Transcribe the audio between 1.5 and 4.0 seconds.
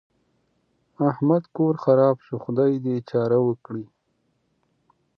کور خراپ شو؛ خدای دې يې چاره وکړي.